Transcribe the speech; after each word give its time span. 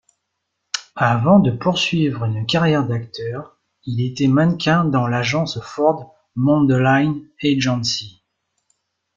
Avant 0.95 1.37
de 1.37 1.51
poursuivre 1.51 2.23
une 2.25 2.47
carrière 2.47 2.87
d’acteur, 2.87 3.59
il 3.85 4.01
était 4.03 4.25
mannequin 4.27 4.83
dans 4.83 5.05
l’agence 5.05 5.59
Ford 5.61 6.15
Modeling 6.33 7.27
Agency. 7.43 8.23